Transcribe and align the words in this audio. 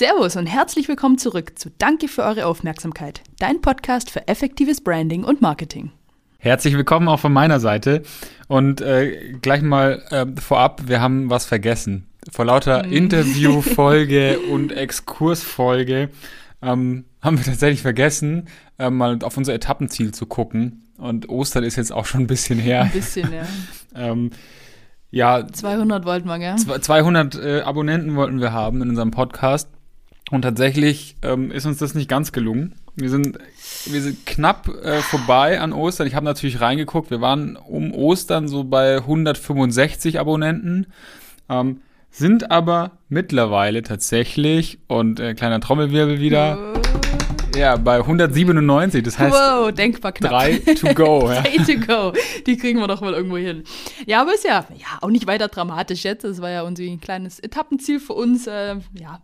Servus 0.00 0.36
und 0.36 0.46
herzlich 0.46 0.88
willkommen 0.88 1.18
zurück 1.18 1.58
zu 1.58 1.68
Danke 1.76 2.08
für 2.08 2.22
eure 2.22 2.46
Aufmerksamkeit, 2.46 3.20
dein 3.38 3.60
Podcast 3.60 4.08
für 4.08 4.26
effektives 4.28 4.80
Branding 4.80 5.24
und 5.24 5.42
Marketing. 5.42 5.92
Herzlich 6.38 6.74
willkommen 6.74 7.06
auch 7.06 7.20
von 7.20 7.34
meiner 7.34 7.60
Seite. 7.60 8.00
Und 8.48 8.80
äh, 8.80 9.34
gleich 9.42 9.60
mal 9.60 10.02
äh, 10.08 10.24
vorab, 10.40 10.84
wir 10.86 11.02
haben 11.02 11.28
was 11.28 11.44
vergessen. 11.44 12.06
Vor 12.32 12.46
lauter 12.46 12.86
mm. 12.86 12.92
Interviewfolge 12.94 14.38
und 14.50 14.72
Exkursfolge 14.72 16.08
ähm, 16.62 17.04
haben 17.20 17.36
wir 17.36 17.44
tatsächlich 17.44 17.82
vergessen, 17.82 18.48
äh, 18.78 18.88
mal 18.88 19.18
auf 19.22 19.36
unser 19.36 19.52
Etappenziel 19.52 20.14
zu 20.14 20.24
gucken. 20.24 20.88
Und 20.96 21.28
Ostern 21.28 21.62
ist 21.62 21.76
jetzt 21.76 21.92
auch 21.92 22.06
schon 22.06 22.22
ein 22.22 22.26
bisschen 22.26 22.58
her. 22.58 22.84
Ein 22.84 22.90
bisschen, 22.90 23.34
ja. 23.34 23.42
ähm, 23.94 24.30
ja. 25.10 25.46
200 25.46 26.06
wollten 26.06 26.26
wir, 26.26 26.38
gell? 26.38 26.56
200 26.56 27.34
äh, 27.34 27.60
Abonnenten 27.60 28.16
wollten 28.16 28.40
wir 28.40 28.54
haben 28.54 28.80
in 28.80 28.88
unserem 28.88 29.10
Podcast. 29.10 29.68
Und 30.30 30.42
tatsächlich 30.42 31.16
ähm, 31.22 31.50
ist 31.50 31.66
uns 31.66 31.78
das 31.78 31.94
nicht 31.94 32.08
ganz 32.08 32.30
gelungen. 32.32 32.74
Wir 32.94 33.10
sind, 33.10 33.38
wir 33.86 34.00
sind 34.00 34.26
knapp 34.26 34.68
äh, 34.68 35.00
vorbei 35.00 35.60
an 35.60 35.72
Ostern. 35.72 36.06
Ich 36.06 36.14
habe 36.14 36.24
natürlich 36.24 36.60
reingeguckt. 36.60 37.10
Wir 37.10 37.20
waren 37.20 37.56
um 37.56 37.92
Ostern 37.92 38.46
so 38.46 38.64
bei 38.64 38.98
165 38.98 40.20
Abonnenten. 40.20 40.86
Ähm, 41.48 41.80
sind 42.12 42.50
aber 42.50 42.92
mittlerweile 43.08 43.82
tatsächlich, 43.82 44.78
und 44.88 45.20
äh, 45.20 45.34
kleiner 45.34 45.60
Trommelwirbel 45.60 46.18
wieder, 46.20 46.74
oh. 46.74 47.58
ja, 47.58 47.76
bei 47.76 47.98
197. 47.98 49.02
Das 49.04 49.18
heißt, 49.18 49.32
wow, 49.32 49.72
denkbar 49.72 50.12
knapp. 50.12 50.30
Drei 50.30 50.58
to 50.74 50.94
go. 50.94 51.30
Ja. 51.32 51.42
drei 51.42 51.56
to 51.64 51.80
go. 51.86 52.12
Die 52.46 52.56
kriegen 52.56 52.80
wir 52.80 52.88
doch 52.88 53.00
mal 53.00 53.14
irgendwo 53.14 53.36
hin. 53.36 53.62
Ja, 54.06 54.22
aber 54.22 54.34
ist 54.34 54.44
ja, 54.44 54.64
ja 54.76 54.98
auch 55.00 55.10
nicht 55.10 55.26
weiter 55.28 55.48
dramatisch 55.48 56.04
jetzt. 56.04 56.24
Das 56.24 56.40
war 56.42 56.50
ja 56.50 56.62
unser 56.62 56.84
kleines 57.00 57.38
Etappenziel 57.38 58.00
für 58.00 58.14
uns. 58.14 58.46
Äh, 58.46 58.76
ja 58.94 59.20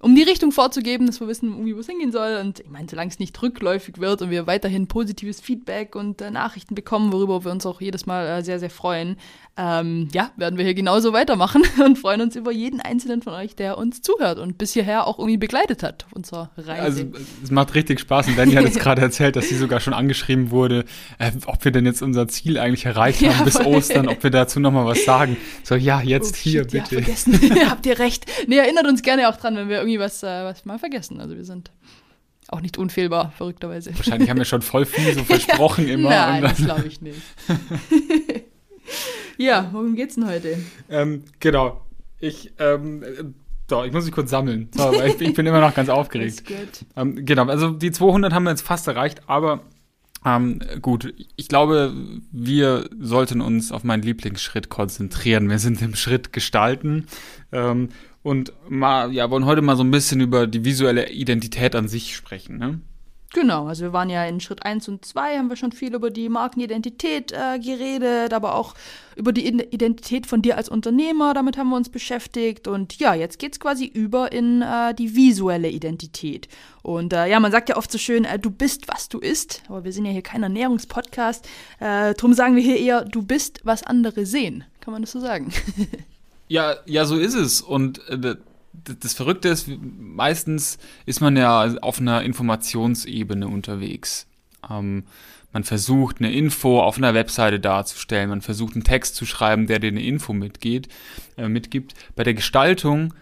um 0.00 0.14
die 0.14 0.22
Richtung 0.22 0.52
vorzugeben, 0.52 1.06
dass 1.06 1.20
wir 1.20 1.28
wissen, 1.28 1.56
wo 1.56 1.78
es 1.78 1.86
hingehen 1.86 2.12
soll. 2.12 2.38
Und 2.40 2.60
ich 2.60 2.68
meine, 2.68 2.86
solange 2.88 3.10
es 3.10 3.18
nicht 3.18 3.40
rückläufig 3.42 3.98
wird 3.98 4.20
und 4.22 4.30
wir 4.30 4.46
weiterhin 4.46 4.88
positives 4.88 5.40
Feedback 5.40 5.94
und 5.94 6.20
äh, 6.20 6.30
Nachrichten 6.30 6.74
bekommen, 6.74 7.12
worüber 7.12 7.44
wir 7.44 7.50
uns 7.52 7.64
auch 7.64 7.80
jedes 7.80 8.04
Mal 8.04 8.26
äh, 8.26 8.42
sehr, 8.42 8.58
sehr 8.58 8.70
freuen, 8.70 9.16
ähm, 9.58 10.08
ja, 10.12 10.32
werden 10.36 10.58
wir 10.58 10.66
hier 10.66 10.74
genauso 10.74 11.14
weitermachen 11.14 11.62
und 11.84 11.98
freuen 11.98 12.20
uns 12.20 12.36
über 12.36 12.52
jeden 12.52 12.80
einzelnen 12.80 13.22
von 13.22 13.32
euch, 13.32 13.56
der 13.56 13.78
uns 13.78 14.02
zuhört 14.02 14.38
und 14.38 14.58
bis 14.58 14.74
hierher 14.74 15.06
auch 15.06 15.18
irgendwie 15.18 15.38
begleitet 15.38 15.82
hat 15.82 16.04
auf 16.04 16.12
unserer 16.12 16.50
Reise. 16.58 16.82
Also 16.82 17.04
es 17.42 17.50
macht 17.50 17.74
richtig 17.74 18.00
Spaß 18.00 18.28
und 18.28 18.36
Danny 18.36 18.52
hat 18.52 18.64
jetzt 18.64 18.78
gerade 18.80 19.00
erzählt, 19.00 19.34
dass 19.34 19.48
sie 19.48 19.56
sogar 19.56 19.80
schon 19.80 19.94
angeschrieben 19.94 20.50
wurde, 20.50 20.84
äh, 21.18 21.32
ob 21.46 21.64
wir 21.64 21.72
denn 21.72 21.86
jetzt 21.86 22.02
unser 22.02 22.28
Ziel 22.28 22.58
eigentlich 22.58 22.84
erreicht 22.84 23.22
haben 23.22 23.38
ja, 23.38 23.44
bis 23.44 23.58
Ostern, 23.58 24.08
ob 24.08 24.22
wir 24.22 24.30
dazu 24.30 24.60
nochmal 24.60 24.84
was 24.84 25.04
sagen. 25.06 25.38
So, 25.62 25.74
ja, 25.74 26.02
jetzt 26.02 26.34
oh, 26.34 26.42
hier, 26.42 26.62
shit, 26.62 26.72
bitte. 26.72 26.96
Ja, 26.96 27.02
vergessen. 27.02 27.40
Habt 27.70 27.86
ihr 27.86 27.98
recht. 27.98 28.26
Nee, 28.46 28.58
erinnert 28.58 28.86
uns 28.86 29.00
gerne 29.00 29.28
auch 29.30 29.38
dran, 29.38 29.56
wenn 29.56 29.70
wir 29.70 29.85
irgendwie 29.86 30.00
was, 30.00 30.22
äh, 30.22 30.44
was 30.44 30.64
mal 30.64 30.78
vergessen. 30.78 31.20
Also 31.20 31.36
wir 31.36 31.44
sind 31.44 31.70
auch 32.48 32.60
nicht 32.60 32.78
unfehlbar, 32.78 33.32
verrückterweise. 33.36 33.96
Wahrscheinlich 33.96 34.30
haben 34.30 34.38
wir 34.38 34.44
schon 34.44 34.62
voll 34.62 34.84
viel 34.84 35.14
so 35.14 35.24
versprochen 35.24 35.88
immer. 35.88 36.10
Nein, 36.10 36.42
das 36.42 36.58
glaube 36.58 36.86
ich 36.86 37.00
nicht. 37.00 37.20
ja, 39.36 39.68
worum 39.72 39.96
geht's 39.96 40.14
denn 40.14 40.26
heute? 40.26 40.58
Ähm, 40.88 41.24
genau. 41.40 41.82
Ich, 42.18 42.52
ähm, 42.58 43.04
so, 43.68 43.84
ich 43.84 43.92
muss 43.92 44.04
mich 44.04 44.14
kurz 44.14 44.30
sammeln. 44.30 44.68
So, 44.74 44.92
ich, 45.02 45.20
ich, 45.20 45.34
bin 45.34 45.46
immer 45.46 45.60
noch 45.60 45.74
ganz 45.74 45.88
aufgeregt. 45.88 46.44
Ähm, 46.96 47.26
genau, 47.26 47.46
also 47.46 47.70
die 47.70 47.90
200 47.90 48.32
haben 48.32 48.44
wir 48.44 48.50
jetzt 48.50 48.62
fast 48.62 48.86
erreicht, 48.88 49.22
aber 49.26 49.60
ähm, 50.24 50.60
gut, 50.80 51.14
ich 51.36 51.48
glaube, 51.48 51.94
wir 52.32 52.88
sollten 52.98 53.40
uns 53.40 53.70
auf 53.70 53.84
meinen 53.84 54.02
Lieblingsschritt 54.02 54.70
konzentrieren. 54.70 55.50
Wir 55.50 55.58
sind 55.58 55.80
im 55.82 55.94
Schritt 55.94 56.32
gestalten. 56.32 57.06
Ähm, 57.52 57.90
und 58.26 58.52
mal, 58.68 59.12
ja, 59.12 59.30
wollen 59.30 59.44
heute 59.44 59.62
mal 59.62 59.76
so 59.76 59.84
ein 59.84 59.92
bisschen 59.92 60.20
über 60.20 60.48
die 60.48 60.64
visuelle 60.64 61.10
Identität 61.10 61.76
an 61.76 61.86
sich 61.86 62.16
sprechen, 62.16 62.58
ne? 62.58 62.80
Genau, 63.32 63.68
also 63.68 63.84
wir 63.84 63.92
waren 63.92 64.10
ja 64.10 64.24
in 64.24 64.40
Schritt 64.40 64.64
1 64.64 64.88
und 64.88 65.04
2, 65.04 65.38
haben 65.38 65.48
wir 65.48 65.54
schon 65.54 65.70
viel 65.70 65.94
über 65.94 66.10
die 66.10 66.28
Markenidentität 66.28 67.30
äh, 67.30 67.60
geredet, 67.60 68.32
aber 68.32 68.56
auch 68.56 68.74
über 69.14 69.32
die 69.32 69.46
Identität 69.46 70.26
von 70.26 70.42
dir 70.42 70.56
als 70.56 70.68
Unternehmer, 70.68 71.34
damit 71.34 71.56
haben 71.56 71.68
wir 71.68 71.76
uns 71.76 71.88
beschäftigt. 71.88 72.66
Und 72.66 72.98
ja, 72.98 73.14
jetzt 73.14 73.38
geht 73.38 73.52
es 73.52 73.60
quasi 73.60 73.84
über 73.84 74.32
in 74.32 74.60
äh, 74.62 74.92
die 74.92 75.14
visuelle 75.14 75.68
Identität. 75.68 76.48
Und 76.82 77.12
äh, 77.12 77.28
ja, 77.28 77.38
man 77.38 77.52
sagt 77.52 77.68
ja 77.68 77.76
oft 77.76 77.92
so 77.92 77.98
schön, 77.98 78.24
äh, 78.24 78.40
du 78.40 78.50
bist, 78.50 78.88
was 78.88 79.08
du 79.08 79.20
isst, 79.20 79.62
aber 79.68 79.84
wir 79.84 79.92
sind 79.92 80.04
ja 80.04 80.10
hier 80.10 80.22
kein 80.22 80.42
Ernährungspodcast. 80.42 81.46
Äh, 81.78 82.14
drum 82.14 82.32
sagen 82.32 82.56
wir 82.56 82.62
hier 82.62 82.78
eher, 82.78 83.04
du 83.04 83.22
bist, 83.22 83.60
was 83.62 83.84
andere 83.84 84.26
sehen. 84.26 84.64
Kann 84.80 84.92
man 84.92 85.02
das 85.02 85.12
so 85.12 85.20
sagen? 85.20 85.52
Ja, 86.48 86.76
ja, 86.86 87.04
so 87.04 87.16
ist 87.16 87.34
es. 87.34 87.60
Und 87.60 88.06
äh, 88.08 88.36
das 89.00 89.14
Verrückte 89.14 89.48
ist, 89.48 89.68
meistens 89.68 90.78
ist 91.06 91.20
man 91.20 91.36
ja 91.36 91.76
auf 91.80 92.00
einer 92.00 92.22
Informationsebene 92.22 93.48
unterwegs. 93.48 94.26
Ähm, 94.68 95.04
man 95.52 95.64
versucht, 95.64 96.18
eine 96.18 96.32
Info 96.32 96.80
auf 96.80 96.98
einer 96.98 97.14
Webseite 97.14 97.58
darzustellen, 97.58 98.28
man 98.28 98.42
versucht, 98.42 98.74
einen 98.74 98.84
Text 98.84 99.16
zu 99.16 99.24
schreiben, 99.24 99.66
der 99.66 99.78
dir 99.78 99.88
eine 99.88 100.02
Info 100.02 100.32
mitgeht, 100.32 100.88
äh, 101.36 101.48
mitgibt. 101.48 101.94
Bei 102.14 102.24
der 102.24 102.34
Gestaltung 102.34 103.14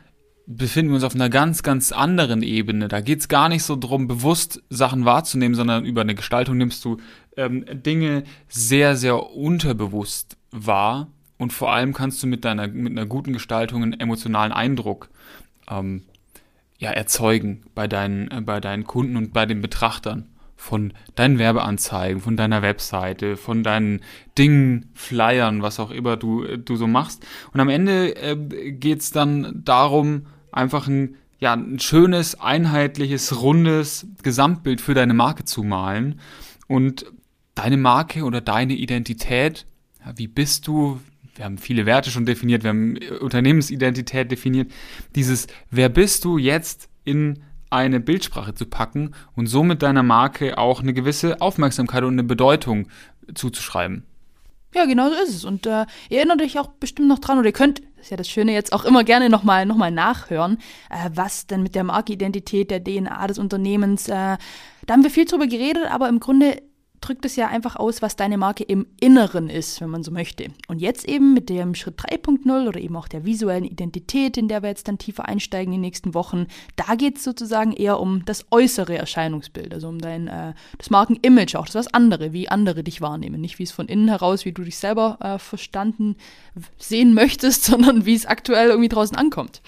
befinden 0.46 0.90
wir 0.90 0.96
uns 0.96 1.04
auf 1.04 1.14
einer 1.14 1.30
ganz, 1.30 1.62
ganz 1.62 1.92
anderen 1.92 2.42
Ebene. 2.42 2.88
Da 2.88 3.00
geht 3.00 3.20
es 3.20 3.28
gar 3.28 3.48
nicht 3.48 3.62
so 3.62 3.76
darum, 3.76 4.08
bewusst 4.08 4.62
Sachen 4.68 5.04
wahrzunehmen, 5.04 5.54
sondern 5.54 5.84
über 5.84 6.00
eine 6.00 6.14
Gestaltung 6.14 6.56
nimmst 6.56 6.84
du 6.84 6.98
ähm, 7.36 7.64
Dinge 7.72 8.24
sehr, 8.48 8.96
sehr 8.96 9.30
unterbewusst 9.30 10.36
wahr 10.50 11.08
und 11.44 11.53
vor 11.53 11.72
allem 11.72 11.93
kannst 11.93 12.22
du 12.22 12.27
mit 12.27 12.44
deiner 12.44 12.66
mit 12.66 12.93
einer 12.93 13.06
guten 13.06 13.32
Gestaltung 13.32 13.82
einen 13.82 14.00
emotionalen 14.00 14.50
Eindruck 14.50 15.10
ähm, 15.71 16.03
ja, 16.78 16.91
erzeugen 16.91 17.62
bei 17.75 17.87
deinen, 17.87 18.31
äh, 18.31 18.41
bei 18.41 18.60
deinen 18.60 18.84
Kunden 18.84 19.16
und 19.16 19.32
bei 19.32 19.47
den 19.47 19.60
Betrachtern 19.60 20.27
von 20.56 20.94
deinen 21.15 21.38
Werbeanzeigen, 21.38 22.22
von 22.22 22.38
deiner 22.38 22.62
Webseite, 22.62 23.37
von 23.37 23.62
deinen 23.62 24.00
Dingen, 24.38 24.91
Flyern, 24.94 25.60
was 25.60 25.78
auch 25.78 25.91
immer 25.91 26.16
du, 26.16 26.44
äh, 26.44 26.59
du 26.59 26.77
so 26.77 26.87
machst. 26.87 27.25
Und 27.53 27.61
am 27.61 27.69
Ende 27.69 28.16
äh, 28.16 28.72
geht 28.72 29.00
es 29.00 29.11
dann 29.11 29.62
darum, 29.65 30.26
einfach 30.50 30.88
ein, 30.88 31.16
ja, 31.38 31.53
ein 31.53 31.78
schönes, 31.78 32.41
einheitliches, 32.41 33.43
rundes 33.43 34.06
Gesamtbild 34.22 34.81
für 34.81 34.94
deine 34.94 35.12
Marke 35.12 35.44
zu 35.44 35.62
malen. 35.62 36.21
Und 36.69 37.05
deine 37.55 37.76
Marke 37.76 38.25
oder 38.25 38.41
deine 38.41 38.72
Identität, 38.72 39.66
ja, 40.05 40.12
wie 40.16 40.28
bist 40.28 40.66
du, 40.66 41.00
wir 41.34 41.44
haben 41.44 41.58
viele 41.58 41.86
Werte 41.86 42.10
schon 42.10 42.26
definiert, 42.26 42.62
wir 42.62 42.70
haben 42.70 42.96
äh, 42.96 43.10
Unternehmensidentität 43.10 44.30
definiert. 44.30 44.70
Dieses, 45.14 45.46
wer 45.70 45.88
bist 45.88 46.24
du 46.24 46.38
jetzt 46.38 46.88
in 47.04 47.42
eine 47.70 48.00
Bildsprache 48.00 48.54
zu 48.54 48.66
packen 48.66 49.14
und 49.34 49.46
somit 49.48 49.82
deiner 49.82 50.02
Marke 50.02 50.58
auch 50.58 50.80
eine 50.80 50.94
gewisse 50.94 51.40
Aufmerksamkeit 51.40 52.04
und 52.04 52.12
eine 52.12 52.22
Bedeutung 52.22 52.88
zuzuschreiben. 53.34 54.04
Ja, 54.74 54.86
genau 54.86 55.08
so 55.08 55.14
ist 55.14 55.34
es. 55.34 55.44
Und 55.44 55.66
äh, 55.66 55.86
ihr 56.08 56.18
erinnert 56.18 56.42
euch 56.42 56.58
auch 56.58 56.68
bestimmt 56.68 57.08
noch 57.08 57.20
dran, 57.20 57.38
oder 57.38 57.46
ihr 57.46 57.52
könnt, 57.52 57.80
das 57.96 58.06
ist 58.06 58.10
ja 58.10 58.16
das 58.16 58.28
Schöne, 58.28 58.52
jetzt 58.52 58.72
auch 58.72 58.84
immer 58.84 59.04
gerne 59.04 59.30
nochmal 59.30 59.66
noch 59.66 59.76
mal 59.76 59.90
nachhören, 59.90 60.58
äh, 60.90 61.10
was 61.14 61.46
denn 61.46 61.62
mit 61.62 61.74
der 61.74 61.84
Markenidentität, 61.84 62.70
der 62.70 62.82
DNA 62.82 63.26
des 63.28 63.38
Unternehmens, 63.38 64.08
äh, 64.08 64.12
da 64.12 64.38
haben 64.92 65.04
wir 65.04 65.10
viel 65.10 65.26
drüber 65.26 65.46
geredet, 65.46 65.84
aber 65.90 66.08
im 66.08 66.18
Grunde 66.18 66.60
drückt 67.04 67.25
es 67.25 67.37
ja 67.37 67.48
einfach 67.48 67.76
aus, 67.76 68.03
was 68.03 68.16
deine 68.16 68.38
Marke 68.38 68.65
im 68.65 68.87
Inneren 68.98 69.48
ist, 69.48 69.81
wenn 69.81 69.91
man 69.91 70.03
so 70.03 70.10
möchte. 70.10 70.48
Und 70.69 70.81
jetzt 70.81 71.09
eben 71.09 71.34
mit 71.34 71.48
dem 71.48 71.75
Schritt 71.75 72.00
3.0 72.00 72.69
oder 72.69 72.81
eben 72.81 72.97
auch 72.97 73.09
der 73.09 73.25
visuellen 73.25 73.65
Identität, 73.65 74.37
in 74.37 74.48
der 74.48 74.62
wir 74.62 74.70
jetzt 74.70 74.88
dann 74.88 74.98
tiefer 74.98 75.26
einsteigen 75.26 75.72
in 75.72 75.78
den 75.78 75.82
nächsten 75.82 76.14
Wochen, 76.14 76.47
da 76.76 76.94
geht 76.94 77.19
es 77.19 77.25
sozusagen 77.25 77.72
eher 77.72 78.00
um 78.00 78.25
das 78.25 78.47
äußere 78.50 78.97
Erscheinungsbild, 78.97 79.72
also 79.72 79.88
um 79.88 79.98
dein 79.98 80.28
äh, 80.28 80.54
das 80.78 80.91
Markenimage, 80.91 81.59
auch 81.59 81.66
das 81.66 81.75
was 81.75 81.94
andere, 81.94 82.32
wie 82.32 82.48
andere 82.48 82.82
dich 82.82 83.00
wahrnehmen. 83.00 83.41
Nicht 83.41 83.59
wie 83.59 83.64
es 83.64 83.72
von 83.72 83.88
innen 83.88 84.09
heraus, 84.09 84.44
wie 84.44 84.53
du 84.53 84.62
dich 84.62 84.78
selber 84.78 85.19
äh, 85.20 85.38
verstanden 85.38 86.16
sehen 86.78 87.14
möchtest, 87.14 87.64
sondern 87.64 88.06
wie 88.06 88.14
es 88.14 88.26
aktuell 88.26 88.69
irgendwie 88.69 88.88
draußen 88.88 89.16
ankommt. 89.16 89.60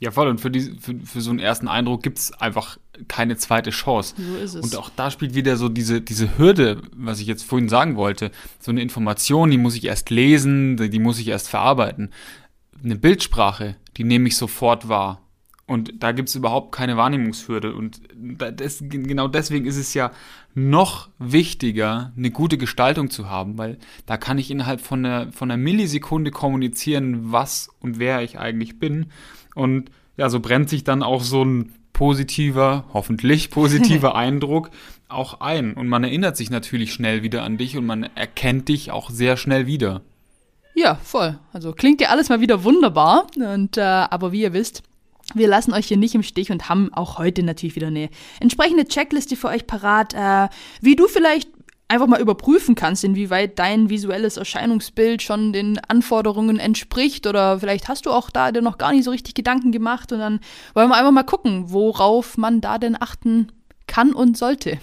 Ja, 0.00 0.12
voll. 0.12 0.28
Und 0.28 0.40
für, 0.40 0.50
die, 0.50 0.76
für, 0.80 0.94
für 1.04 1.20
so 1.20 1.30
einen 1.30 1.40
ersten 1.40 1.66
Eindruck 1.66 2.02
gibt 2.02 2.18
es 2.18 2.32
einfach 2.32 2.78
keine 3.08 3.36
zweite 3.36 3.70
Chance. 3.70 4.14
So 4.16 4.36
ist 4.36 4.54
es. 4.54 4.64
Und 4.64 4.76
auch 4.76 4.90
da 4.94 5.10
spielt 5.10 5.34
wieder 5.34 5.56
so 5.56 5.68
diese, 5.68 6.00
diese 6.00 6.38
Hürde, 6.38 6.82
was 6.94 7.20
ich 7.20 7.26
jetzt 7.26 7.42
vorhin 7.42 7.68
sagen 7.68 7.96
wollte. 7.96 8.30
So 8.60 8.70
eine 8.70 8.82
Information, 8.82 9.50
die 9.50 9.58
muss 9.58 9.74
ich 9.74 9.84
erst 9.84 10.10
lesen, 10.10 10.76
die 10.76 10.98
muss 10.98 11.18
ich 11.18 11.28
erst 11.28 11.48
verarbeiten. 11.48 12.10
Eine 12.82 12.96
Bildsprache, 12.96 13.76
die 13.96 14.04
nehme 14.04 14.28
ich 14.28 14.36
sofort 14.36 14.88
wahr. 14.88 15.20
Und 15.66 16.02
da 16.02 16.12
gibt 16.12 16.30
es 16.30 16.34
überhaupt 16.34 16.72
keine 16.72 16.96
Wahrnehmungshürde. 16.96 17.74
Und 17.74 18.00
das, 18.14 18.78
genau 18.80 19.28
deswegen 19.28 19.66
ist 19.66 19.76
es 19.76 19.92
ja 19.92 20.12
noch 20.54 21.10
wichtiger, 21.18 22.12
eine 22.16 22.30
gute 22.30 22.56
Gestaltung 22.56 23.10
zu 23.10 23.28
haben, 23.28 23.58
weil 23.58 23.76
da 24.06 24.16
kann 24.16 24.38
ich 24.38 24.50
innerhalb 24.50 24.80
von 24.80 25.04
einer, 25.04 25.30
von 25.30 25.50
einer 25.50 25.62
Millisekunde 25.62 26.30
kommunizieren, 26.30 27.32
was 27.32 27.68
und 27.80 27.98
wer 27.98 28.22
ich 28.22 28.38
eigentlich 28.38 28.78
bin. 28.78 29.06
Und 29.58 29.90
ja, 30.16 30.30
so 30.30 30.40
brennt 30.40 30.70
sich 30.70 30.84
dann 30.84 31.02
auch 31.02 31.22
so 31.22 31.44
ein 31.44 31.72
positiver, 31.92 32.84
hoffentlich 32.94 33.50
positiver 33.50 34.14
Eindruck 34.16 34.70
auch 35.08 35.40
ein. 35.40 35.74
Und 35.74 35.88
man 35.88 36.04
erinnert 36.04 36.36
sich 36.36 36.50
natürlich 36.50 36.92
schnell 36.92 37.22
wieder 37.22 37.42
an 37.42 37.58
dich 37.58 37.76
und 37.76 37.86
man 37.86 38.04
erkennt 38.14 38.68
dich 38.68 38.90
auch 38.92 39.10
sehr 39.10 39.36
schnell 39.36 39.66
wieder. 39.66 40.02
Ja, 40.74 40.94
voll. 41.02 41.38
Also 41.52 41.72
klingt 41.72 42.00
ja 42.00 42.10
alles 42.10 42.28
mal 42.28 42.40
wieder 42.40 42.62
wunderbar. 42.62 43.26
Und 43.36 43.76
äh, 43.76 43.80
aber 43.80 44.30
wie 44.30 44.42
ihr 44.42 44.52
wisst, 44.52 44.84
wir 45.34 45.48
lassen 45.48 45.72
euch 45.72 45.86
hier 45.86 45.96
nicht 45.96 46.14
im 46.14 46.22
Stich 46.22 46.50
und 46.50 46.68
haben 46.68 46.92
auch 46.94 47.18
heute 47.18 47.42
natürlich 47.42 47.74
wieder 47.74 47.88
eine 47.88 48.10
entsprechende 48.40 48.86
Checkliste 48.86 49.36
für 49.36 49.48
euch 49.48 49.66
parat, 49.66 50.14
äh, 50.14 50.48
wie 50.80 50.94
du 50.94 51.08
vielleicht 51.08 51.48
einfach 51.88 52.06
mal 52.06 52.20
überprüfen 52.20 52.74
kannst, 52.74 53.02
inwieweit 53.02 53.58
dein 53.58 53.88
visuelles 53.88 54.36
Erscheinungsbild 54.36 55.22
schon 55.22 55.52
den 55.52 55.78
Anforderungen 55.88 56.58
entspricht 56.58 57.26
oder 57.26 57.58
vielleicht 57.58 57.88
hast 57.88 58.06
du 58.06 58.10
auch 58.10 58.30
da 58.30 58.52
dir 58.52 58.62
noch 58.62 58.78
gar 58.78 58.92
nicht 58.92 59.04
so 59.04 59.10
richtig 59.10 59.34
Gedanken 59.34 59.72
gemacht 59.72 60.12
und 60.12 60.18
dann 60.18 60.40
wollen 60.74 60.90
wir 60.90 60.96
einfach 60.96 61.12
mal 61.12 61.22
gucken, 61.22 61.72
worauf 61.72 62.36
man 62.36 62.60
da 62.60 62.78
denn 62.78 63.00
achten 63.00 63.50
kann 63.86 64.12
und 64.12 64.36
sollte. 64.36 64.78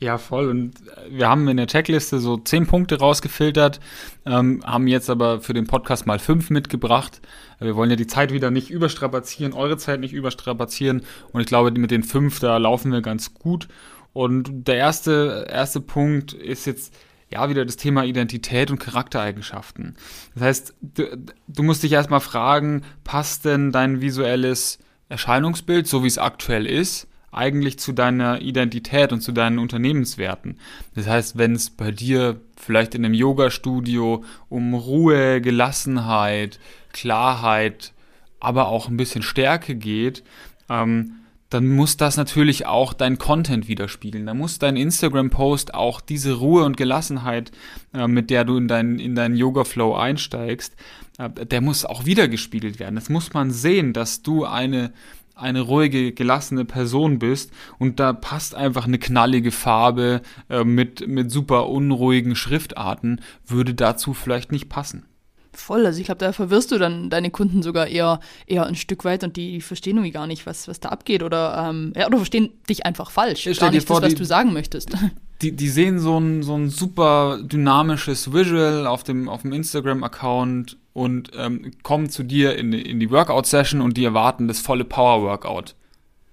Ja, 0.00 0.16
voll. 0.16 0.48
Und 0.48 0.72
wir 1.10 1.28
haben 1.28 1.46
in 1.48 1.58
der 1.58 1.66
Checkliste 1.66 2.20
so 2.20 2.38
zehn 2.38 2.66
Punkte 2.66 2.98
rausgefiltert, 2.98 3.80
ähm, 4.24 4.62
haben 4.64 4.86
jetzt 4.86 5.10
aber 5.10 5.42
für 5.42 5.52
den 5.52 5.66
Podcast 5.66 6.06
mal 6.06 6.18
fünf 6.18 6.48
mitgebracht. 6.48 7.20
Wir 7.58 7.76
wollen 7.76 7.90
ja 7.90 7.96
die 7.96 8.06
Zeit 8.06 8.32
wieder 8.32 8.50
nicht 8.50 8.70
überstrapazieren, 8.70 9.52
eure 9.52 9.76
Zeit 9.76 10.00
nicht 10.00 10.14
überstrapazieren. 10.14 11.02
Und 11.32 11.42
ich 11.42 11.46
glaube, 11.46 11.70
mit 11.72 11.90
den 11.90 12.02
fünf, 12.02 12.40
da 12.40 12.56
laufen 12.56 12.92
wir 12.92 13.02
ganz 13.02 13.34
gut. 13.34 13.68
Und 14.12 14.66
der 14.66 14.76
erste, 14.76 15.46
erste 15.48 15.80
Punkt 15.80 16.32
ist 16.32 16.66
jetzt 16.66 16.94
ja 17.30 17.48
wieder 17.48 17.64
das 17.64 17.76
Thema 17.76 18.04
Identität 18.04 18.70
und 18.70 18.78
Charaktereigenschaften. 18.80 19.96
Das 20.34 20.42
heißt, 20.42 20.74
du, 20.80 21.16
du 21.46 21.62
musst 21.62 21.82
dich 21.82 21.92
erstmal 21.92 22.20
fragen, 22.20 22.82
passt 23.04 23.44
denn 23.44 23.70
dein 23.70 24.00
visuelles 24.00 24.78
Erscheinungsbild, 25.08 25.86
so 25.86 26.02
wie 26.02 26.08
es 26.08 26.18
aktuell 26.18 26.66
ist, 26.66 27.06
eigentlich 27.32 27.78
zu 27.78 27.92
deiner 27.92 28.40
Identität 28.40 29.12
und 29.12 29.20
zu 29.20 29.32
deinen 29.32 29.58
Unternehmenswerten. 29.58 30.58
Das 30.94 31.06
heißt, 31.06 31.38
wenn 31.38 31.54
es 31.54 31.70
bei 31.70 31.92
dir 31.92 32.40
vielleicht 32.56 32.94
in 32.94 33.04
einem 33.04 33.14
Yoga-Studio 33.14 34.24
um 34.48 34.74
Ruhe, 34.74 35.40
Gelassenheit, 35.40 36.58
Klarheit, 36.92 37.92
aber 38.40 38.68
auch 38.68 38.88
ein 38.88 38.96
bisschen 38.96 39.22
Stärke 39.22 39.76
geht, 39.76 40.24
ähm, 40.68 41.19
dann 41.50 41.68
muss 41.68 41.96
das 41.96 42.16
natürlich 42.16 42.66
auch 42.66 42.92
dein 42.92 43.18
Content 43.18 43.68
widerspiegeln. 43.68 44.24
Da 44.24 44.34
muss 44.34 44.58
dein 44.58 44.76
Instagram-Post 44.76 45.74
auch 45.74 46.00
diese 46.00 46.34
Ruhe 46.34 46.64
und 46.64 46.76
Gelassenheit, 46.76 47.50
äh, 47.92 48.06
mit 48.06 48.30
der 48.30 48.44
du 48.44 48.56
in, 48.56 48.68
dein, 48.68 48.98
in 48.98 49.16
deinen 49.16 49.36
Yoga-Flow 49.36 49.94
einsteigst, 49.94 50.76
äh, 51.18 51.28
der 51.28 51.60
muss 51.60 51.84
auch 51.84 52.06
wiedergespiegelt 52.06 52.78
werden. 52.78 52.94
Das 52.94 53.08
muss 53.08 53.34
man 53.34 53.50
sehen, 53.50 53.92
dass 53.92 54.22
du 54.22 54.44
eine, 54.44 54.92
eine 55.34 55.60
ruhige, 55.62 56.12
gelassene 56.12 56.64
Person 56.64 57.18
bist 57.18 57.50
und 57.78 57.98
da 57.98 58.12
passt 58.12 58.54
einfach 58.54 58.86
eine 58.86 58.98
knallige 58.98 59.50
Farbe 59.50 60.22
äh, 60.48 60.62
mit, 60.62 61.08
mit 61.08 61.32
super 61.32 61.68
unruhigen 61.68 62.36
Schriftarten, 62.36 63.20
würde 63.44 63.74
dazu 63.74 64.14
vielleicht 64.14 64.52
nicht 64.52 64.68
passen. 64.68 65.09
Voll, 65.52 65.84
also 65.84 65.98
ich 65.98 66.06
glaube, 66.06 66.18
da 66.18 66.32
verwirrst 66.32 66.70
du 66.70 66.78
dann 66.78 67.10
deine 67.10 67.30
Kunden 67.30 67.62
sogar 67.62 67.88
eher, 67.88 68.20
eher 68.46 68.66
ein 68.66 68.76
Stück 68.76 69.04
weit 69.04 69.24
und 69.24 69.36
die 69.36 69.60
verstehen 69.60 69.96
irgendwie 69.96 70.12
gar 70.12 70.28
nicht, 70.28 70.46
was, 70.46 70.68
was 70.68 70.78
da 70.78 70.90
abgeht 70.90 71.24
oder, 71.24 71.66
ähm, 71.68 71.92
ja, 71.96 72.06
oder 72.06 72.18
verstehen 72.18 72.50
dich 72.68 72.86
einfach 72.86 73.10
falsch. 73.10 73.46
Ja, 73.46 73.52
gar 73.54 73.70
nicht 73.70 73.86
vor, 73.86 74.00
das, 74.00 74.08
was 74.08 74.14
die, 74.14 74.18
du 74.18 74.24
sagen 74.24 74.52
möchtest. 74.52 74.90
Die, 75.42 75.56
die 75.56 75.70
sehen 75.70 75.98
so 75.98 76.18
ein, 76.18 76.42
so 76.42 76.54
ein 76.54 76.68
super 76.68 77.38
dynamisches 77.42 78.30
Visual 78.30 78.86
auf 78.86 79.04
dem, 79.04 79.26
auf 79.26 79.40
dem 79.40 79.54
Instagram-Account 79.54 80.76
und 80.92 81.30
ähm, 81.34 81.70
kommen 81.82 82.10
zu 82.10 82.24
dir 82.24 82.58
in, 82.58 82.74
in 82.74 83.00
die 83.00 83.10
Workout-Session 83.10 83.80
und 83.80 83.96
die 83.96 84.04
erwarten 84.04 84.48
das 84.48 84.60
volle 84.60 84.84
Power-Workout. 84.84 85.76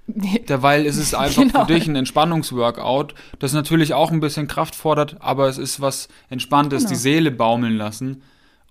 Derweil 0.08 0.86
ist 0.86 0.98
es 0.98 1.14
einfach 1.14 1.44
genau. 1.44 1.66
für 1.66 1.74
dich 1.74 1.88
ein 1.88 1.96
Entspannungsworkout, 1.96 3.14
das 3.40 3.54
natürlich 3.54 3.94
auch 3.94 4.12
ein 4.12 4.20
bisschen 4.20 4.50
Kraft 4.50 4.76
fordert, 4.76 5.18
aber 5.22 5.48
es 5.48 5.58
ist 5.58 5.80
was 5.80 6.10
Entspanntes, 6.30 6.80
genau. 6.80 6.90
die 6.90 6.96
Seele 6.96 7.32
baumeln 7.32 7.78
lassen. 7.78 8.22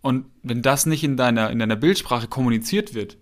Und 0.07 0.27
wenn 0.45 0.63
das 0.63 0.87
nicht 0.87 1.03
in 1.03 1.17
deiner, 1.17 1.51
in 1.51 1.59
deiner 1.59 1.75
Bildsprache 1.75 2.29
kommuniziert 2.29 2.95
wird, 2.95 3.17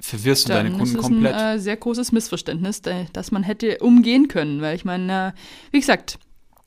verwirrst 0.00 0.48
du 0.48 0.52
deine 0.52 0.72
Kunden 0.72 0.96
komplett. 0.96 1.32
Das 1.32 1.40
ist 1.40 1.46
ein 1.46 1.56
äh, 1.56 1.60
sehr 1.60 1.76
großes 1.76 2.10
Missverständnis, 2.10 2.82
das 3.12 3.30
man 3.30 3.44
hätte 3.44 3.78
umgehen 3.78 4.26
können, 4.26 4.60
weil 4.60 4.74
ich 4.74 4.84
meine, 4.84 5.28
äh, 5.28 5.32
wie 5.70 5.78
gesagt, 5.78 6.18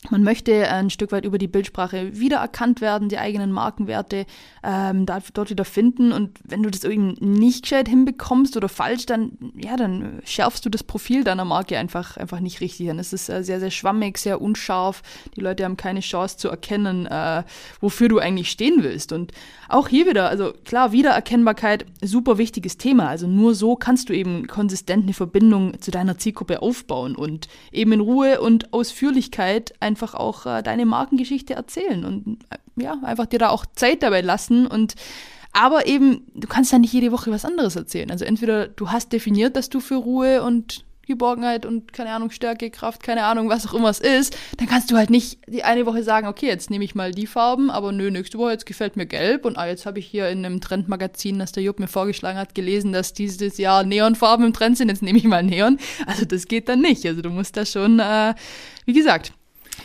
man 0.09 0.24
möchte 0.24 0.68
ein 0.68 0.89
Stück 0.89 1.12
weit 1.12 1.25
über 1.25 1.38
die 1.38 1.48
Bildsprache 1.48 2.18
wiedererkannt 2.19 2.81
werden, 2.81 3.07
die 3.07 3.19
eigenen 3.19 3.51
Markenwerte 3.51 4.25
ähm, 4.63 5.06
dort 5.06 5.51
wieder 5.51 5.63
finden. 5.63 6.12
Und 6.12 6.39
wenn 6.44 6.63
du 6.63 6.71
das 6.71 6.83
irgendwie 6.83 7.24
nicht 7.24 7.63
gescheit 7.63 7.88
hinbekommst 7.88 8.57
oder 8.57 8.68
falsch, 8.68 9.06
dann, 9.06 9.38
ja, 9.56 9.77
dann 9.77 10.19
schärfst 10.25 10.65
du 10.65 10.69
das 10.69 10.83
Profil 10.83 11.24
deiner 11.24 11.45
Marke 11.45 11.77
einfach, 11.77 12.18
einfach 12.18 12.39
nicht 12.39 12.62
richtig. 12.62 12.88
Dann 12.88 12.98
ist 12.98 13.13
es 13.13 13.30
äh, 13.30 13.44
sehr, 13.44 13.59
sehr 13.59 13.69
schwammig, 13.69 14.18
sehr 14.18 14.42
unscharf. 14.42 15.03
Die 15.36 15.42
Leute 15.42 15.65
haben 15.65 15.77
keine 15.77 16.00
Chance 16.00 16.38
zu 16.38 16.50
erkennen, 16.50 17.06
äh, 17.06 17.44
wofür 17.80 18.09
du 18.09 18.18
eigentlich 18.18 18.50
stehen 18.50 18.81
willst. 18.81 19.12
Und 19.12 19.33
auch 19.69 19.88
hier 19.88 20.07
wieder, 20.07 20.30
also 20.30 20.51
klar, 20.65 20.92
Wiedererkennbarkeit, 20.94 21.86
super 22.01 22.39
wichtiges 22.39 22.77
Thema. 22.77 23.07
Also 23.07 23.27
nur 23.27 23.53
so 23.53 23.75
kannst 23.75 24.09
du 24.09 24.13
eben 24.13 24.48
konsistent 24.48 25.03
eine 25.03 25.13
Verbindung 25.13 25.80
zu 25.80 25.92
deiner 25.92 26.18
Zielgruppe 26.18 26.63
aufbauen 26.63 27.15
und 27.15 27.48
eben 27.71 27.92
in 27.92 28.00
Ruhe 28.00 28.42
und 28.42 28.74
Ausführlichkeit 28.74 29.74
einfach 29.91 30.13
auch 30.13 30.45
äh, 30.45 30.61
deine 30.63 30.85
Markengeschichte 30.85 31.53
erzählen 31.53 32.05
und 32.05 32.39
äh, 32.49 32.83
ja, 32.83 32.97
einfach 33.03 33.25
dir 33.25 33.39
da 33.39 33.49
auch 33.49 33.65
Zeit 33.75 34.03
dabei 34.03 34.21
lassen 34.21 34.67
und 34.67 34.95
aber 35.53 35.85
eben, 35.85 36.25
du 36.33 36.47
kannst 36.47 36.71
ja 36.71 36.79
nicht 36.79 36.93
jede 36.93 37.11
Woche 37.11 37.29
was 37.29 37.43
anderes 37.43 37.75
erzählen. 37.75 38.09
Also 38.09 38.23
entweder 38.23 38.69
du 38.69 38.89
hast 38.89 39.11
definiert, 39.11 39.57
dass 39.57 39.69
du 39.69 39.81
für 39.81 39.95
Ruhe 39.95 40.43
und 40.43 40.85
Geborgenheit 41.07 41.65
und 41.65 41.91
keine 41.91 42.11
Ahnung, 42.11 42.31
Stärke, 42.31 42.69
Kraft, 42.69 43.03
keine 43.03 43.25
Ahnung, 43.25 43.49
was 43.49 43.67
auch 43.67 43.73
immer 43.73 43.89
es 43.89 43.99
ist, 43.99 44.38
dann 44.57 44.67
kannst 44.67 44.91
du 44.91 44.95
halt 44.95 45.09
nicht 45.09 45.39
die 45.47 45.63
eine 45.63 45.85
Woche 45.85 46.03
sagen, 46.03 46.27
okay, 46.27 46.47
jetzt 46.47 46.69
nehme 46.69 46.85
ich 46.85 46.95
mal 46.95 47.11
die 47.11 47.27
Farben, 47.27 47.69
aber 47.69 47.91
nö, 47.91 48.11
nächste 48.11 48.38
Woche, 48.38 48.51
jetzt 48.51 48.65
gefällt 48.65 48.95
mir 48.95 49.05
gelb 49.05 49.43
und 49.45 49.57
ah, 49.57 49.67
jetzt 49.67 49.85
habe 49.85 49.99
ich 49.99 50.05
hier 50.05 50.29
in 50.29 50.45
einem 50.45 50.61
Trendmagazin, 50.61 51.39
das 51.39 51.51
der 51.51 51.63
Jupp 51.63 51.79
mir 51.79 51.88
vorgeschlagen 51.88 52.38
hat, 52.38 52.55
gelesen, 52.55 52.93
dass 52.93 53.13
dieses 53.13 53.57
Jahr 53.57 53.83
Neonfarben 53.83 54.45
im 54.45 54.53
Trend 54.53 54.77
sind, 54.77 54.89
jetzt 54.89 55.01
nehme 55.01 55.17
ich 55.17 55.25
mal 55.25 55.43
Neon. 55.43 55.79
Also 56.05 56.25
das 56.25 56.47
geht 56.47 56.69
dann 56.69 56.81
nicht. 56.81 57.05
Also 57.05 57.21
du 57.21 57.29
musst 57.29 57.57
da 57.57 57.65
schon, 57.65 57.99
äh, 57.99 58.33
wie 58.85 58.93
gesagt, 58.93 59.33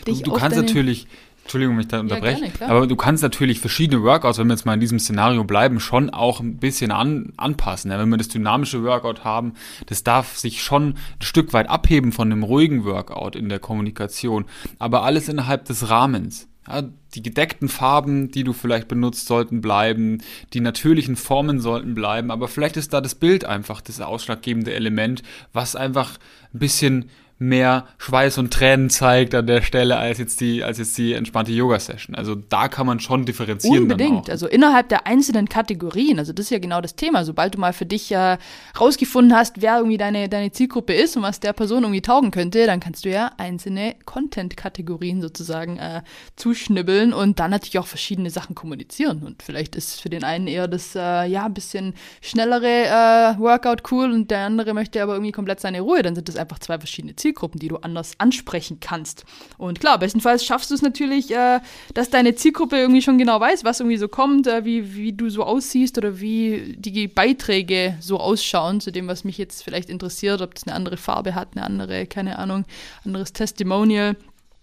dich 0.06 0.22
Du, 0.22 0.30
du 0.30 0.36
kannst 0.36 0.56
natürlich 0.56 1.06
Entschuldigung, 1.46 1.76
mich 1.76 1.86
da 1.86 2.00
unterbreche. 2.00 2.44
Ja, 2.44 2.50
gerne, 2.50 2.72
aber 2.72 2.86
du 2.88 2.96
kannst 2.96 3.22
natürlich 3.22 3.60
verschiedene 3.60 4.02
Workouts, 4.02 4.38
wenn 4.38 4.48
wir 4.48 4.54
jetzt 4.54 4.66
mal 4.66 4.74
in 4.74 4.80
diesem 4.80 4.98
Szenario 4.98 5.44
bleiben, 5.44 5.78
schon 5.78 6.10
auch 6.10 6.40
ein 6.40 6.56
bisschen 6.56 6.90
an, 6.90 7.32
anpassen. 7.36 7.92
Ja, 7.92 8.00
wenn 8.00 8.08
wir 8.08 8.16
das 8.16 8.26
dynamische 8.26 8.82
Workout 8.82 9.22
haben, 9.22 9.52
das 9.86 10.02
darf 10.02 10.36
sich 10.36 10.60
schon 10.60 10.94
ein 10.94 11.22
Stück 11.22 11.52
weit 11.52 11.70
abheben 11.70 12.10
von 12.10 12.32
einem 12.32 12.42
ruhigen 12.42 12.84
Workout 12.84 13.36
in 13.36 13.48
der 13.48 13.60
Kommunikation. 13.60 14.46
Aber 14.80 15.04
alles 15.04 15.28
innerhalb 15.28 15.66
des 15.66 15.88
Rahmens. 15.88 16.48
Ja, 16.66 16.82
die 17.14 17.22
gedeckten 17.22 17.68
Farben, 17.68 18.32
die 18.32 18.42
du 18.42 18.52
vielleicht 18.52 18.88
benutzt, 18.88 19.28
sollten 19.28 19.60
bleiben, 19.60 20.18
die 20.52 20.60
natürlichen 20.60 21.14
Formen 21.14 21.60
sollten 21.60 21.94
bleiben, 21.94 22.32
aber 22.32 22.48
vielleicht 22.48 22.76
ist 22.76 22.92
da 22.92 23.00
das 23.00 23.14
Bild 23.14 23.44
einfach 23.44 23.80
das 23.80 24.00
ausschlaggebende 24.00 24.74
Element, 24.74 25.22
was 25.52 25.76
einfach 25.76 26.18
ein 26.52 26.58
bisschen 26.58 27.08
mehr 27.38 27.86
Schweiß 27.98 28.38
und 28.38 28.52
Tränen 28.52 28.88
zeigt 28.88 29.34
an 29.34 29.46
der 29.46 29.60
Stelle 29.60 29.96
als 29.96 30.18
jetzt 30.18 30.40
die, 30.40 30.64
als 30.64 30.78
jetzt 30.78 30.96
die 30.96 31.12
entspannte 31.12 31.52
Yoga-Session. 31.52 32.14
Also 32.14 32.34
da 32.34 32.68
kann 32.68 32.86
man 32.86 32.98
schon 32.98 33.26
differenzieren. 33.26 33.82
Unbedingt. 33.82 34.30
Also 34.30 34.46
innerhalb 34.46 34.88
der 34.88 35.06
einzelnen 35.06 35.48
Kategorien. 35.48 36.18
Also 36.18 36.32
das 36.32 36.46
ist 36.46 36.50
ja 36.50 36.58
genau 36.58 36.80
das 36.80 36.96
Thema. 36.96 37.24
Sobald 37.24 37.54
du 37.54 37.58
mal 37.58 37.74
für 37.74 37.84
dich 37.84 38.08
ja 38.08 38.38
rausgefunden 38.80 39.36
hast, 39.36 39.60
wer 39.60 39.76
irgendwie 39.76 39.98
deine, 39.98 40.30
deine 40.30 40.50
Zielgruppe 40.50 40.94
ist 40.94 41.16
und 41.16 41.22
was 41.24 41.38
der 41.38 41.52
Person 41.52 41.82
irgendwie 41.82 42.00
taugen 42.00 42.30
könnte, 42.30 42.64
dann 42.64 42.80
kannst 42.80 43.04
du 43.04 43.10
ja 43.10 43.32
einzelne 43.36 43.96
Content-Kategorien 44.06 45.20
sozusagen 45.20 45.76
äh, 45.76 46.02
zuschnibbeln 46.36 47.12
und 47.12 47.38
dann 47.38 47.50
natürlich 47.50 47.78
auch 47.78 47.86
verschiedene 47.86 48.30
Sachen 48.30 48.54
kommunizieren. 48.54 49.22
Und 49.22 49.42
vielleicht 49.42 49.76
ist 49.76 50.00
für 50.00 50.08
den 50.08 50.24
einen 50.24 50.46
eher 50.46 50.68
das, 50.68 50.94
äh, 50.94 51.26
ja, 51.26 51.44
ein 51.44 51.54
bisschen 51.54 51.92
schnellere 52.22 52.86
äh, 52.86 53.38
Workout 53.38 53.82
cool 53.90 54.10
und 54.10 54.30
der 54.30 54.40
andere 54.40 54.72
möchte 54.72 55.02
aber 55.02 55.14
irgendwie 55.14 55.32
komplett 55.32 55.60
seine 55.60 55.82
Ruhe. 55.82 56.02
Dann 56.02 56.14
sind 56.14 56.30
das 56.30 56.36
einfach 56.36 56.58
zwei 56.60 56.78
verschiedene 56.78 57.14
Ziele. 57.14 57.25
Zielgruppen, 57.26 57.58
die 57.58 57.66
du 57.66 57.78
anders 57.78 58.12
ansprechen 58.18 58.78
kannst. 58.78 59.24
Und 59.58 59.80
klar, 59.80 59.98
bestenfalls 59.98 60.44
schaffst 60.44 60.70
du 60.70 60.74
es 60.74 60.82
natürlich, 60.82 61.32
äh, 61.32 61.58
dass 61.92 62.08
deine 62.08 62.36
Zielgruppe 62.36 62.76
irgendwie 62.76 63.02
schon 63.02 63.18
genau 63.18 63.40
weiß, 63.40 63.64
was 63.64 63.80
irgendwie 63.80 63.96
so 63.96 64.06
kommt, 64.06 64.46
äh, 64.46 64.64
wie, 64.64 64.94
wie 64.94 65.12
du 65.12 65.28
so 65.28 65.42
aussiehst 65.42 65.98
oder 65.98 66.20
wie 66.20 66.76
die 66.78 67.08
Beiträge 67.08 67.96
so 68.00 68.20
ausschauen 68.20 68.80
zu 68.80 68.92
dem, 68.92 69.08
was 69.08 69.24
mich 69.24 69.38
jetzt 69.38 69.64
vielleicht 69.64 69.90
interessiert, 69.90 70.40
ob 70.40 70.54
das 70.54 70.68
eine 70.68 70.76
andere 70.76 70.96
Farbe 70.96 71.34
hat, 71.34 71.48
eine 71.56 71.64
andere, 71.64 72.06
keine 72.06 72.38
Ahnung, 72.38 72.64
anderes 73.04 73.32
Testimonial. 73.32 74.14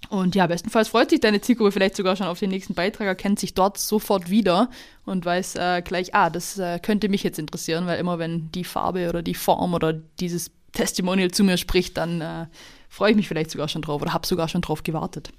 Und 0.09 0.35
ja, 0.35 0.47
bestenfalls 0.47 0.89
freut 0.89 1.09
sich 1.09 1.19
deine 1.19 1.41
Zielgruppe 1.41 1.73
vielleicht 1.73 1.97
sogar 1.97 2.15
schon 2.15 2.27
auf 2.27 2.39
den 2.39 2.49
nächsten 2.49 2.75
Beitrag, 2.75 3.07
erkennt 3.07 3.39
sich 3.39 3.53
dort 3.53 3.77
sofort 3.77 4.29
wieder 4.29 4.69
und 5.05 5.25
weiß 5.25 5.55
äh, 5.55 5.81
gleich, 5.81 6.15
ah, 6.15 6.29
das 6.29 6.57
äh, 6.59 6.79
könnte 6.79 7.09
mich 7.09 7.23
jetzt 7.23 7.39
interessieren, 7.39 7.87
weil 7.87 7.99
immer 7.99 8.19
wenn 8.19 8.51
die 8.51 8.63
Farbe 8.63 9.09
oder 9.09 9.21
die 9.21 9.33
Form 9.33 9.73
oder 9.73 9.93
dieses 9.93 10.51
Testimonial 10.73 11.31
zu 11.31 11.43
mir 11.43 11.57
spricht, 11.57 11.97
dann 11.97 12.21
äh, 12.21 12.47
freue 12.89 13.11
ich 13.11 13.15
mich 13.15 13.27
vielleicht 13.27 13.51
sogar 13.51 13.69
schon 13.69 13.81
drauf 13.81 14.01
oder 14.01 14.13
habe 14.13 14.27
sogar 14.27 14.49
schon 14.49 14.61
drauf 14.61 14.83
gewartet. 14.83 15.31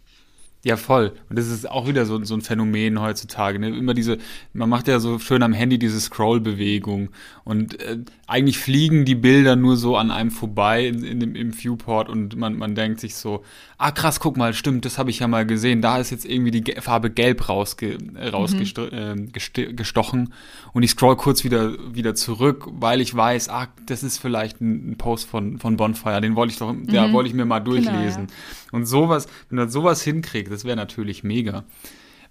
Ja, 0.64 0.78
voll. 0.78 1.12
Und 1.28 1.38
das 1.38 1.48
ist 1.48 1.70
auch 1.70 1.86
wieder 1.86 2.06
so, 2.06 2.24
so 2.24 2.34
ein 2.34 2.40
Phänomen 2.40 2.98
heutzutage. 2.98 3.58
Ne? 3.58 3.68
Immer 3.68 3.92
diese, 3.92 4.16
man 4.54 4.70
macht 4.70 4.88
ja 4.88 4.98
so 4.98 5.18
schön 5.18 5.42
am 5.42 5.52
Handy 5.52 5.78
diese 5.78 6.00
Scroll-Bewegung. 6.00 7.10
Und 7.44 7.78
äh, 7.82 7.98
eigentlich 8.26 8.56
fliegen 8.56 9.04
die 9.04 9.14
Bilder 9.14 9.56
nur 9.56 9.76
so 9.76 9.98
an 9.98 10.10
einem 10.10 10.30
vorbei 10.30 10.86
in, 10.86 11.04
in 11.04 11.20
dem, 11.20 11.34
im 11.34 11.52
Viewport 11.52 12.08
und 12.08 12.36
man, 12.36 12.56
man 12.56 12.74
denkt 12.74 13.00
sich 13.00 13.16
so, 13.16 13.44
ah 13.76 13.90
krass, 13.90 14.20
guck 14.20 14.38
mal, 14.38 14.54
stimmt, 14.54 14.86
das 14.86 14.96
habe 14.96 15.10
ich 15.10 15.18
ja 15.18 15.28
mal 15.28 15.44
gesehen. 15.44 15.82
Da 15.82 15.98
ist 15.98 16.08
jetzt 16.08 16.24
irgendwie 16.24 16.50
die 16.50 16.80
Farbe 16.80 17.10
Gelb 17.10 17.50
rausge, 17.50 17.98
äh, 18.14 18.28
rausgestochen. 18.28 20.20
Mhm. 20.20 20.26
Äh, 20.26 20.72
und 20.72 20.82
ich 20.82 20.92
scroll 20.92 21.16
kurz 21.16 21.44
wieder, 21.44 21.74
wieder 21.94 22.14
zurück, 22.14 22.66
weil 22.70 23.02
ich 23.02 23.14
weiß, 23.14 23.50
ah, 23.50 23.68
das 23.84 24.02
ist 24.02 24.16
vielleicht 24.16 24.62
ein, 24.62 24.92
ein 24.92 24.96
Post 24.96 25.28
von, 25.28 25.58
von 25.58 25.76
Bonfire, 25.76 26.22
den 26.22 26.36
wollte 26.36 26.52
ich 26.54 26.58
doch, 26.58 26.72
mhm. 26.72 26.88
ja, 26.88 27.12
wollte 27.12 27.28
ich 27.28 27.34
mir 27.34 27.44
mal 27.44 27.60
durchlesen. 27.60 28.28
Genau, 28.28 28.32
ja. 28.32 28.68
Und 28.72 28.86
sowas, 28.86 29.28
wenn 29.50 29.58
man 29.58 29.68
sowas 29.68 30.02
hinkriegt, 30.02 30.50
das 30.54 30.64
wäre 30.64 30.76
natürlich 30.76 31.24
mega. 31.24 31.64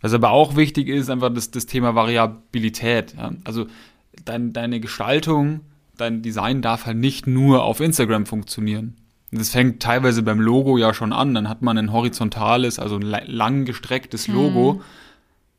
Was 0.01 0.13
aber 0.13 0.31
auch 0.31 0.55
wichtig 0.55 0.89
ist, 0.89 1.09
einfach 1.09 1.33
das, 1.33 1.51
das 1.51 1.65
Thema 1.65 1.95
Variabilität. 1.95 3.15
Ja? 3.17 3.31
Also 3.43 3.67
dein, 4.25 4.53
deine 4.53 4.79
Gestaltung, 4.79 5.61
dein 5.97 6.21
Design 6.21 6.61
darf 6.61 6.85
halt 6.85 6.97
nicht 6.97 7.27
nur 7.27 7.63
auf 7.63 7.79
Instagram 7.79 8.25
funktionieren. 8.25 8.95
Das 9.31 9.49
fängt 9.49 9.81
teilweise 9.81 10.21
beim 10.21 10.39
Logo 10.39 10.77
ja 10.77 10.93
schon 10.93 11.13
an. 11.13 11.33
Dann 11.33 11.49
hat 11.49 11.61
man 11.61 11.77
ein 11.77 11.91
horizontales, 11.91 12.79
also 12.79 12.97
ein 12.97 13.01
lang 13.01 13.65
gestrecktes 13.65 14.27
Logo. 14.27 14.73
Mhm 14.73 14.81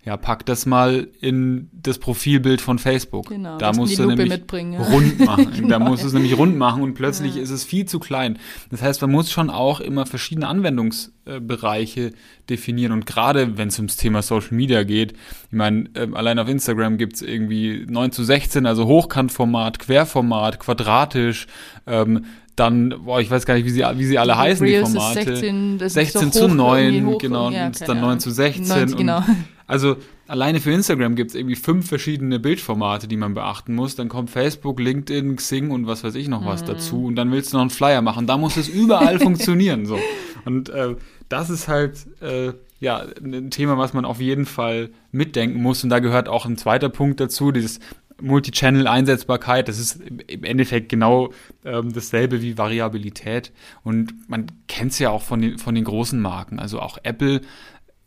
ja, 0.04 0.18
pack 0.18 0.44
das 0.44 0.66
mal 0.66 1.08
in 1.20 1.70
das 1.72 1.98
Profilbild 1.98 2.60
von 2.60 2.78
Facebook. 2.78 3.30
Genau, 3.30 3.56
da 3.56 3.72
musst 3.72 3.98
du 3.98 4.04
nämlich 4.04 4.28
ja. 4.28 4.82
rund 4.92 5.18
machen. 5.18 5.50
genau, 5.56 5.68
da 5.68 5.78
musst 5.78 6.02
du 6.02 6.08
es 6.08 6.12
nämlich 6.12 6.36
rund 6.36 6.58
machen 6.58 6.82
und 6.82 6.92
plötzlich 6.92 7.36
ja. 7.36 7.42
ist 7.42 7.48
es 7.48 7.64
viel 7.64 7.86
zu 7.86 7.98
klein. 7.98 8.38
Das 8.70 8.82
heißt, 8.82 9.00
man 9.00 9.10
muss 9.10 9.32
schon 9.32 9.48
auch 9.48 9.80
immer 9.80 10.04
verschiedene 10.04 10.46
Anwendungsbereiche 10.46 12.12
definieren. 12.50 12.92
Und 12.92 13.06
gerade 13.06 13.56
wenn 13.56 13.68
es 13.68 13.78
ums 13.78 13.96
Thema 13.96 14.20
Social 14.20 14.54
Media 14.54 14.82
geht, 14.82 15.12
ich 15.12 15.52
meine, 15.52 15.88
äh, 15.94 16.06
allein 16.12 16.38
auf 16.38 16.48
Instagram 16.48 16.98
gibt 16.98 17.14
es 17.14 17.22
irgendwie 17.22 17.86
9 17.88 18.12
zu 18.12 18.24
16, 18.24 18.66
also 18.66 18.84
Hochkantformat, 18.84 19.78
Querformat, 19.78 20.60
quadratisch, 20.60 21.46
ähm, 21.86 22.26
dann, 22.56 22.94
boah, 23.04 23.20
ich 23.20 23.30
weiß 23.30 23.46
gar 23.46 23.54
nicht, 23.54 23.64
wie 23.64 23.70
sie, 23.70 23.82
wie 23.94 24.04
sie 24.04 24.18
alle 24.18 24.36
heißen, 24.36 24.64
Reels 24.64 24.92
die 24.92 24.98
Formate. 24.98 25.36
16, 25.36 25.78
16 25.80 26.32
zu 26.32 26.48
9, 26.48 27.18
genau, 27.18 27.50
ja, 27.50 27.66
und 27.66 27.88
dann 27.88 28.00
9 28.00 28.20
zu 28.20 28.30
16. 28.30 28.68
90, 28.68 28.96
genau. 28.96 29.24
Also 29.66 29.96
alleine 30.26 30.60
für 30.60 30.72
Instagram 30.72 31.14
gibt 31.14 31.30
es 31.30 31.34
irgendwie 31.34 31.56
fünf 31.56 31.88
verschiedene 31.88 32.38
Bildformate, 32.38 33.08
die 33.08 33.16
man 33.16 33.34
beachten 33.34 33.74
muss. 33.74 33.96
Dann 33.96 34.08
kommt 34.08 34.30
Facebook, 34.30 34.78
LinkedIn, 34.78 35.36
Xing 35.36 35.70
und 35.70 35.86
was 35.86 36.04
weiß 36.04 36.14
ich 36.16 36.28
noch 36.28 36.44
was 36.44 36.62
mhm. 36.62 36.66
dazu. 36.66 37.04
Und 37.06 37.16
dann 37.16 37.32
willst 37.32 37.52
du 37.52 37.56
noch 37.56 37.62
einen 37.62 37.70
Flyer 37.70 38.02
machen. 38.02 38.26
Da 38.26 38.36
muss 38.36 38.56
es 38.56 38.68
überall 38.68 39.18
funktionieren. 39.20 39.86
So. 39.86 39.98
Und 40.44 40.68
äh, 40.68 40.96
das 41.28 41.50
ist 41.50 41.68
halt 41.68 42.06
äh, 42.20 42.52
ja 42.80 43.04
ein 43.22 43.50
Thema, 43.50 43.78
was 43.78 43.94
man 43.94 44.04
auf 44.04 44.20
jeden 44.20 44.46
Fall 44.46 44.90
mitdenken 45.12 45.62
muss. 45.62 45.82
Und 45.82 45.90
da 45.90 45.98
gehört 45.98 46.28
auch 46.28 46.44
ein 46.44 46.56
zweiter 46.56 46.90
Punkt 46.90 47.20
dazu, 47.20 47.50
dieses 47.50 47.80
Multi-Channel-Einsetzbarkeit, 48.20 49.68
das 49.68 49.78
ist 49.78 50.00
im 50.28 50.44
Endeffekt 50.44 50.88
genau 50.88 51.32
ähm, 51.64 51.92
dasselbe 51.92 52.42
wie 52.42 52.56
Variabilität. 52.56 53.52
Und 53.82 54.28
man 54.28 54.46
kennt 54.68 54.92
es 54.92 54.98
ja 54.98 55.10
auch 55.10 55.22
von 55.22 55.40
den, 55.40 55.58
von 55.58 55.74
den 55.74 55.84
großen 55.84 56.20
Marken. 56.20 56.58
Also 56.58 56.80
auch 56.80 56.98
Apple 57.02 57.40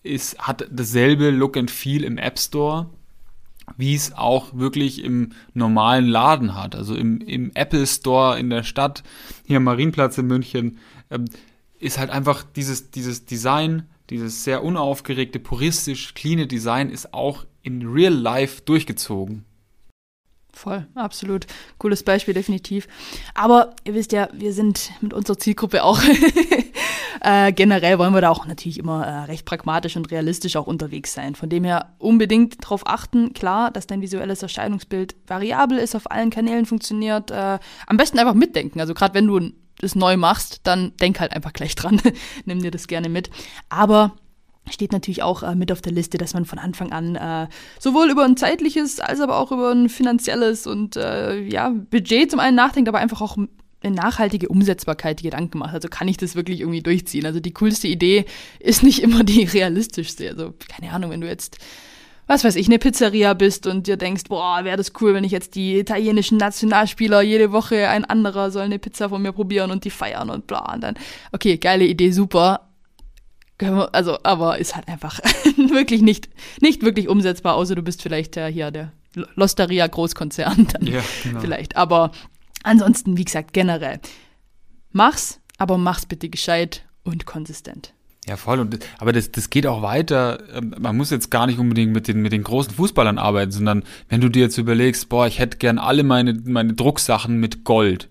ist, 0.07 0.39
hat 0.39 0.67
dasselbe 0.71 1.29
Look 1.29 1.57
and 1.57 1.71
Feel 1.71 2.03
im 2.03 2.17
App 2.17 2.39
Store, 2.39 2.89
wie 3.75 3.93
es 3.93 4.13
auch 4.13 4.53
wirklich 4.53 5.03
im 5.03 5.33
normalen 5.53 6.07
Laden 6.07 6.55
hat. 6.55 6.75
Also 6.75 6.95
im, 6.95 7.19
im 7.21 7.51
Apple 7.53 7.85
Store 7.85 8.39
in 8.39 8.49
der 8.49 8.63
Stadt, 8.63 9.03
hier 9.45 9.57
am 9.57 9.63
Marienplatz 9.63 10.17
in 10.17 10.27
München, 10.27 10.79
ähm, 11.11 11.25
ist 11.79 11.99
halt 11.99 12.09
einfach 12.09 12.43
dieses, 12.43 12.91
dieses 12.91 13.25
Design, 13.25 13.83
dieses 14.09 14.43
sehr 14.43 14.63
unaufgeregte, 14.63 15.39
puristisch, 15.39 16.13
cleane 16.13 16.47
Design 16.47 16.89
ist 16.89 17.13
auch 17.13 17.45
in 17.61 17.85
Real 17.85 18.13
Life 18.13 18.61
durchgezogen. 18.63 19.43
Voll, 20.53 20.87
absolut. 20.95 21.45
Cooles 21.77 22.01
Beispiel, 22.01 22.33
definitiv. 22.33 22.87
Aber 23.35 23.75
ihr 23.83 23.93
wisst 23.93 24.11
ja, 24.11 24.27
wir 24.33 24.53
sind 24.53 24.91
mit 25.01 25.13
unserer 25.13 25.37
Zielgruppe 25.37 25.83
auch 25.83 26.01
äh, 27.21 27.51
generell 27.51 27.99
wollen 27.99 28.13
wir 28.13 28.21
da 28.21 28.29
auch 28.29 28.45
natürlich 28.45 28.77
immer 28.79 29.05
äh, 29.05 29.23
recht 29.25 29.45
pragmatisch 29.45 29.95
und 29.95 30.11
realistisch 30.11 30.55
auch 30.55 30.67
unterwegs 30.67 31.13
sein. 31.13 31.35
Von 31.35 31.49
dem 31.49 31.63
her 31.63 31.93
unbedingt 31.97 32.63
darauf 32.63 32.87
achten, 32.87 33.33
klar, 33.33 33.71
dass 33.71 33.87
dein 33.87 34.01
visuelles 34.01 34.43
Erscheinungsbild 34.43 35.15
variabel 35.27 35.77
ist, 35.77 35.95
auf 35.95 36.11
allen 36.11 36.29
Kanälen 36.29 36.65
funktioniert. 36.65 37.31
Äh, 37.31 37.59
am 37.87 37.97
besten 37.97 38.19
einfach 38.19 38.33
mitdenken. 38.33 38.79
Also 38.79 38.93
gerade 38.93 39.13
wenn 39.13 39.27
du 39.27 39.51
das 39.79 39.95
neu 39.95 40.17
machst, 40.17 40.61
dann 40.63 40.93
denk 40.97 41.19
halt 41.19 41.33
einfach 41.33 41.53
gleich 41.53 41.75
dran. 41.75 42.01
Nimm 42.45 42.61
dir 42.61 42.71
das 42.71 42.87
gerne 42.87 43.09
mit. 43.09 43.29
Aber 43.69 44.13
steht 44.69 44.91
natürlich 44.91 45.23
auch 45.23 45.43
äh, 45.43 45.55
mit 45.55 45.71
auf 45.71 45.81
der 45.81 45.93
Liste, 45.93 46.17
dass 46.17 46.33
man 46.33 46.45
von 46.45 46.59
Anfang 46.59 46.91
an 46.91 47.15
äh, 47.15 47.47
sowohl 47.79 48.09
über 48.09 48.25
ein 48.25 48.37
zeitliches 48.37 48.99
als 48.99 49.21
aber 49.21 49.37
auch 49.37 49.51
über 49.51 49.71
ein 49.71 49.89
finanzielles 49.89 50.67
und 50.67 50.95
äh, 50.97 51.39
ja, 51.41 51.69
Budget 51.69 52.31
zum 52.31 52.39
einen 52.39 52.55
nachdenkt, 52.55 52.89
aber 52.89 52.99
einfach 52.99 53.21
auch 53.21 53.37
nachhaltige 53.83 54.49
Umsetzbarkeit 54.49 55.21
Gedanken 55.21 55.59
macht. 55.59 55.73
Also 55.73 55.87
kann 55.87 56.07
ich 56.07 56.17
das 56.17 56.35
wirklich 56.35 56.61
irgendwie 56.61 56.81
durchziehen? 56.81 57.25
Also 57.25 57.39
die 57.39 57.53
coolste 57.53 57.87
Idee 57.87 58.25
ist 58.59 58.83
nicht 58.83 59.01
immer 59.03 59.23
die 59.23 59.43
realistischste. 59.43 60.29
Also 60.29 60.53
keine 60.69 60.91
Ahnung, 60.91 61.11
wenn 61.11 61.21
du 61.21 61.27
jetzt 61.27 61.57
was 62.29 62.43
weiß 62.43 62.57
ich, 62.57 62.67
eine 62.67 62.77
Pizzeria 62.77 63.33
bist 63.33 63.67
und 63.67 63.87
dir 63.87 63.95
denkst, 63.95 64.23
boah, 64.27 64.65
wäre 64.65 64.75
das 64.75 64.91
cool, 64.99 65.13
wenn 65.13 65.23
ich 65.23 65.31
jetzt 65.31 65.55
die 65.55 65.79
italienischen 65.79 66.37
Nationalspieler 66.37 67.21
jede 67.21 67.53
Woche 67.53 67.87
ein 67.87 68.03
anderer 68.03 68.51
soll 68.51 68.63
eine 68.63 68.79
Pizza 68.79 69.07
von 69.07 69.21
mir 69.21 69.31
probieren 69.31 69.71
und 69.71 69.85
die 69.85 69.89
feiern 69.89 70.29
und 70.29 70.45
bla 70.45 70.73
und 70.73 70.81
dann, 70.81 70.95
okay, 71.31 71.57
geile 71.57 71.85
Idee, 71.85 72.11
super, 72.11 72.67
also, 73.91 74.17
aber 74.23 74.59
ist 74.59 74.75
halt 74.75 74.87
einfach 74.87 75.19
wirklich 75.57 76.01
nicht, 76.01 76.29
nicht 76.61 76.83
wirklich 76.83 77.07
umsetzbar, 77.07 77.55
außer 77.55 77.75
du 77.75 77.81
bist 77.81 78.01
vielleicht 78.01 78.37
äh, 78.37 78.51
hier 78.51 78.71
der 78.71 78.91
Losteria 79.35 79.87
Großkonzern 79.87 80.67
dann 80.71 80.85
ja, 80.85 81.01
genau. 81.23 81.39
vielleicht. 81.39 81.75
Aber 81.75 82.11
ansonsten, 82.63 83.17
wie 83.17 83.25
gesagt, 83.25 83.53
generell, 83.53 83.99
mach's, 84.91 85.39
aber 85.57 85.77
mach's 85.77 86.05
bitte 86.05 86.29
gescheit 86.29 86.85
und 87.03 87.25
konsistent. 87.25 87.93
Ja, 88.27 88.35
voll. 88.35 88.59
Und, 88.59 88.79
aber 88.99 89.13
das, 89.13 89.31
das 89.31 89.49
geht 89.49 89.65
auch 89.65 89.81
weiter. 89.81 90.43
Ähm, 90.53 90.75
man 90.77 90.97
muss 90.97 91.11
jetzt 91.11 91.31
gar 91.31 91.47
nicht 91.47 91.59
unbedingt 91.59 91.93
mit 91.93 92.09
den, 92.09 92.21
mit 92.21 92.33
den 92.33 92.43
großen 92.43 92.73
Fußballern 92.73 93.17
arbeiten, 93.17 93.51
sondern 93.51 93.83
wenn 94.09 94.19
du 94.19 94.27
dir 94.27 94.43
jetzt 94.43 94.57
überlegst, 94.57 95.07
boah, 95.07 95.27
ich 95.27 95.39
hätte 95.39 95.57
gern 95.57 95.77
alle 95.79 96.03
meine, 96.03 96.33
meine 96.33 96.73
Drucksachen 96.73 97.39
mit 97.39 97.63
Gold 97.63 98.09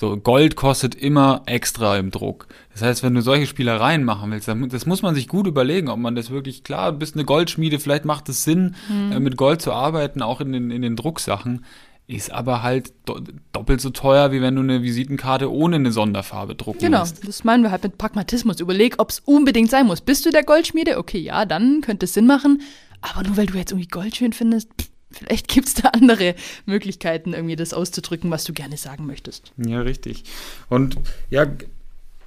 so, 0.00 0.16
Gold 0.16 0.56
kostet 0.56 0.94
immer 0.94 1.42
extra 1.44 1.98
im 1.98 2.10
Druck. 2.10 2.46
Das 2.72 2.80
heißt, 2.80 3.02
wenn 3.02 3.14
du 3.14 3.20
solche 3.20 3.46
Spielereien 3.46 4.02
machen 4.02 4.30
willst, 4.30 4.48
dann, 4.48 4.66
das 4.70 4.86
muss 4.86 5.02
man 5.02 5.14
sich 5.14 5.28
gut 5.28 5.46
überlegen, 5.46 5.90
ob 5.90 5.98
man 5.98 6.14
das 6.14 6.30
wirklich, 6.30 6.64
klar, 6.64 6.92
du 6.92 6.98
bist 6.98 7.16
eine 7.16 7.26
Goldschmiede, 7.26 7.78
vielleicht 7.78 8.06
macht 8.06 8.30
es 8.30 8.42
Sinn, 8.42 8.76
mhm. 8.88 9.12
äh, 9.12 9.20
mit 9.20 9.36
Gold 9.36 9.60
zu 9.60 9.74
arbeiten, 9.74 10.22
auch 10.22 10.40
in 10.40 10.52
den, 10.52 10.70
in 10.70 10.80
den 10.80 10.96
Drucksachen. 10.96 11.66
Ist 12.10 12.32
aber 12.32 12.62
halt 12.62 12.92
do 13.04 13.20
doppelt 13.52 13.80
so 13.80 13.90
teuer, 13.90 14.32
wie 14.32 14.40
wenn 14.42 14.56
du 14.56 14.62
eine 14.62 14.82
Visitenkarte 14.82 15.50
ohne 15.52 15.76
eine 15.76 15.92
Sonderfarbe 15.92 16.56
drucken 16.56 16.80
Genau, 16.80 17.00
lässt. 17.00 17.26
das 17.26 17.44
meinen 17.44 17.62
wir 17.62 17.70
halt 17.70 17.84
mit 17.84 17.98
Pragmatismus. 17.98 18.58
Überleg, 18.58 18.94
ob 18.98 19.10
es 19.10 19.20
unbedingt 19.20 19.70
sein 19.70 19.86
muss. 19.86 20.00
Bist 20.00 20.26
du 20.26 20.30
der 20.30 20.42
Goldschmiede? 20.42 20.98
Okay, 20.98 21.18
ja, 21.18 21.44
dann 21.44 21.82
könnte 21.82 22.04
es 22.06 22.14
Sinn 22.14 22.26
machen. 22.26 22.62
Aber 23.00 23.22
nur 23.26 23.36
weil 23.36 23.46
du 23.46 23.56
jetzt 23.56 23.70
irgendwie 23.70 23.88
Gold 23.88 24.16
schön 24.16 24.32
findest, 24.32 24.68
pff, 24.80 24.88
Vielleicht 25.12 25.48
gibt 25.48 25.66
es 25.66 25.74
da 25.74 25.88
andere 25.88 26.36
Möglichkeiten, 26.66 27.32
irgendwie 27.32 27.56
das 27.56 27.74
auszudrücken, 27.74 28.30
was 28.30 28.44
du 28.44 28.52
gerne 28.52 28.76
sagen 28.76 29.06
möchtest. 29.06 29.52
Ja, 29.56 29.80
richtig. 29.80 30.22
Und 30.68 30.96
ja, 31.30 31.46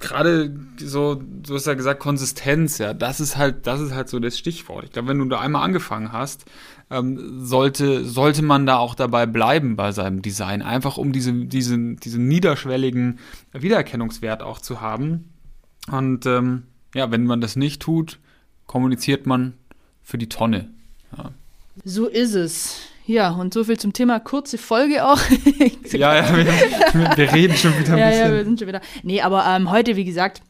gerade 0.00 0.54
so, 0.78 1.14
du 1.14 1.54
hast 1.54 1.66
ja 1.66 1.72
gesagt, 1.74 2.00
Konsistenz, 2.00 2.76
ja, 2.78 2.92
das 2.92 3.20
ist 3.20 3.38
halt, 3.38 3.66
das 3.66 3.80
ist 3.80 3.94
halt 3.94 4.10
so 4.10 4.18
das 4.20 4.38
Stichwort. 4.38 4.84
Ich 4.84 4.92
glaube, 4.92 5.08
wenn 5.08 5.18
du 5.18 5.24
da 5.24 5.40
einmal 5.40 5.62
angefangen 5.64 6.12
hast, 6.12 6.44
ähm, 6.90 7.44
sollte, 7.44 8.04
sollte 8.04 8.42
man 8.42 8.66
da 8.66 8.76
auch 8.76 8.94
dabei 8.94 9.26
bleiben 9.26 9.76
bei 9.76 9.92
seinem 9.92 10.22
Design, 10.22 10.62
einfach 10.62 10.96
um 10.96 11.12
diese, 11.12 11.32
diesen, 11.32 11.96
diesen 11.96 12.28
niederschwelligen 12.28 13.18
Wiedererkennungswert 13.52 14.42
auch 14.42 14.58
zu 14.58 14.80
haben. 14.80 15.32
Und 15.90 16.26
ähm, 16.26 16.64
ja, 16.94 17.10
wenn 17.10 17.24
man 17.24 17.40
das 17.40 17.56
nicht 17.56 17.82
tut, 17.82 18.18
kommuniziert 18.66 19.26
man 19.26 19.54
für 20.02 20.18
die 20.18 20.28
Tonne. 20.28 20.70
Ja. 21.16 21.30
So 21.84 22.06
ist 22.06 22.34
es. 22.34 22.80
Ja, 23.06 23.30
und 23.32 23.52
so 23.52 23.64
viel 23.64 23.78
zum 23.78 23.92
Thema 23.92 24.18
kurze 24.18 24.56
Folge 24.56 25.04
auch. 25.04 25.20
ja, 25.92 26.16
ja, 26.16 26.36
wir, 26.36 26.46
wir, 27.16 27.32
reden 27.32 27.54
schon 27.54 27.78
wieder 27.78 27.92
ein 27.92 27.98
ja, 27.98 28.08
bisschen. 28.08 28.26
Ja, 28.26 28.32
wir 28.32 28.44
sind 28.44 28.58
schon 28.58 28.68
wieder. 28.68 28.80
Nee, 29.02 29.20
aber 29.20 29.44
ähm, 29.46 29.70
heute, 29.70 29.96
wie 29.96 30.04
gesagt, 30.04 30.40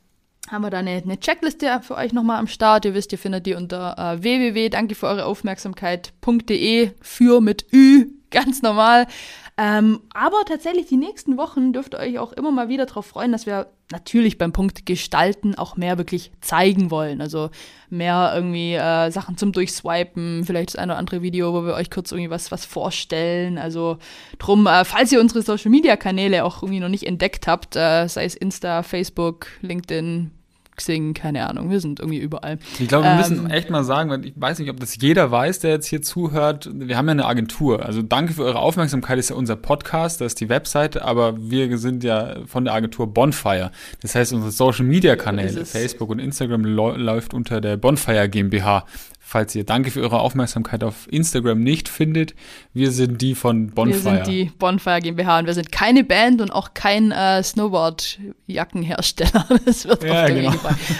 haben 0.50 0.62
wir 0.62 0.70
da 0.70 0.78
eine, 0.78 1.02
eine 1.02 1.18
Checkliste 1.18 1.80
für 1.82 1.96
euch 1.96 2.12
nochmal 2.12 2.38
am 2.38 2.46
Start. 2.46 2.84
Ihr 2.84 2.94
wisst, 2.94 3.12
ihr 3.12 3.18
findet 3.18 3.46
die 3.46 3.54
unter 3.54 3.96
äh, 3.98 4.22
www. 4.22 4.68
Danke 4.68 4.94
für 4.94 5.06
eure 5.06 5.24
Aufmerksamkeit.de 5.24 6.90
für 7.00 7.40
mit 7.40 7.66
Ü, 7.72 8.06
ganz 8.30 8.62
normal. 8.62 9.06
Ähm, 9.56 10.00
aber 10.12 10.44
tatsächlich 10.46 10.86
die 10.86 10.96
nächsten 10.96 11.36
Wochen 11.36 11.72
dürft 11.72 11.94
ihr 11.94 12.00
euch 12.00 12.18
auch 12.18 12.32
immer 12.32 12.50
mal 12.50 12.68
wieder 12.68 12.86
darauf 12.86 13.06
freuen, 13.06 13.30
dass 13.30 13.46
wir 13.46 13.68
natürlich 13.92 14.36
beim 14.36 14.52
Punkt 14.52 14.84
Gestalten 14.84 15.54
auch 15.54 15.76
mehr 15.76 15.96
wirklich 15.96 16.32
zeigen 16.40 16.90
wollen. 16.90 17.20
Also 17.20 17.50
mehr 17.88 18.32
irgendwie 18.34 18.74
äh, 18.74 19.10
Sachen 19.12 19.36
zum 19.36 19.52
Durchswipen, 19.52 20.42
vielleicht 20.44 20.70
das 20.70 20.76
eine 20.76 20.92
oder 20.92 20.98
andere 20.98 21.22
Video, 21.22 21.52
wo 21.52 21.64
wir 21.64 21.74
euch 21.74 21.90
kurz 21.90 22.10
irgendwie 22.10 22.30
was, 22.30 22.50
was 22.50 22.64
vorstellen. 22.64 23.56
Also 23.56 23.98
drum, 24.38 24.66
äh, 24.66 24.84
falls 24.84 25.12
ihr 25.12 25.20
unsere 25.20 25.42
Social 25.42 25.70
Media 25.70 25.96
Kanäle 25.96 26.44
auch 26.44 26.62
irgendwie 26.62 26.80
noch 26.80 26.88
nicht 26.88 27.06
entdeckt 27.06 27.46
habt, 27.46 27.76
äh, 27.76 28.08
sei 28.08 28.24
es 28.24 28.34
Insta, 28.34 28.82
Facebook, 28.82 29.46
LinkedIn, 29.60 30.32
Xing, 30.76 31.14
keine 31.14 31.48
Ahnung. 31.48 31.70
Wir 31.70 31.80
sind 31.80 32.00
irgendwie 32.00 32.18
überall. 32.18 32.58
Ich 32.78 32.88
glaube, 32.88 33.04
wir 33.04 33.12
ähm, 33.12 33.18
müssen 33.18 33.50
echt 33.50 33.70
mal 33.70 33.84
sagen, 33.84 34.10
weil 34.10 34.24
ich 34.24 34.32
weiß 34.36 34.58
nicht, 34.58 34.70
ob 34.70 34.80
das 34.80 35.00
jeder 35.00 35.30
weiß, 35.30 35.60
der 35.60 35.70
jetzt 35.70 35.86
hier 35.86 36.02
zuhört. 36.02 36.68
Wir 36.72 36.96
haben 36.96 37.06
ja 37.06 37.12
eine 37.12 37.26
Agentur. 37.26 37.84
Also 37.84 38.02
danke 38.02 38.34
für 38.34 38.44
eure 38.44 38.58
Aufmerksamkeit, 38.58 39.18
ist 39.18 39.30
ja 39.30 39.36
unser 39.36 39.56
Podcast, 39.56 40.20
das 40.20 40.32
ist 40.32 40.40
die 40.40 40.48
Webseite, 40.48 41.04
aber 41.04 41.36
wir 41.38 41.78
sind 41.78 42.04
ja 42.04 42.36
von 42.46 42.64
der 42.64 42.74
Agentur 42.74 43.06
Bonfire. 43.06 43.70
Das 44.02 44.14
heißt, 44.14 44.32
unsere 44.32 44.52
Social 44.52 44.84
Media 44.84 45.16
Kanäle, 45.16 45.64
Facebook 45.64 46.10
und 46.10 46.18
Instagram 46.18 46.64
läuft 46.64 47.34
unter 47.34 47.60
der 47.60 47.76
Bonfire 47.76 48.28
GmbH 48.28 48.84
falls 49.24 49.54
ihr 49.54 49.64
Danke 49.64 49.90
für 49.90 50.02
eure 50.02 50.20
Aufmerksamkeit 50.20 50.84
auf 50.84 51.08
Instagram 51.10 51.60
nicht 51.60 51.88
findet. 51.88 52.34
Wir 52.72 52.92
sind 52.92 53.20
die 53.22 53.34
von 53.34 53.70
Bonfire. 53.70 54.04
Wir 54.04 54.10
sind 54.24 54.26
die 54.26 54.52
Bonfire 54.58 55.00
GmbH 55.00 55.38
und 55.40 55.46
wir 55.46 55.54
sind 55.54 55.72
keine 55.72 56.04
Band 56.04 56.42
und 56.42 56.50
auch 56.50 56.74
kein 56.74 57.10
äh, 57.10 57.42
Snowboard-Jackenhersteller. 57.42 59.48
Das 59.64 59.86
wird 59.86 60.04
ja, 60.04 60.28
genau. 60.28 60.52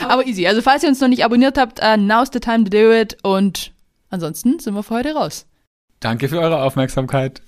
Aber 0.09 0.27
easy. 0.27 0.47
Also 0.47 0.63
falls 0.63 0.83
ihr 0.83 0.89
uns 0.89 1.01
noch 1.01 1.09
nicht 1.09 1.23
abonniert 1.25 1.59
habt, 1.59 1.83
uh, 1.83 1.99
now's 1.99 2.31
the 2.33 2.41
time 2.41 2.65
to 2.65 2.71
do 2.71 2.91
it 2.93 3.19
und 3.23 3.73
ansonsten 4.09 4.59
sind 4.59 4.75
wir 4.75 4.83
für 4.83 4.95
heute 4.95 5.15
raus. 5.15 5.45
Danke 6.01 6.29
für 6.29 6.41
eure 6.41 6.63
Aufmerksamkeit. 6.63 7.43